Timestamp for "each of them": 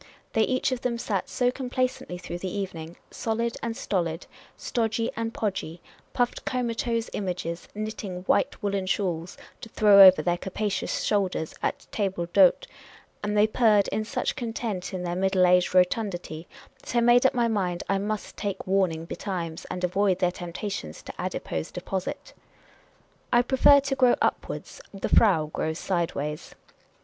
0.41-0.97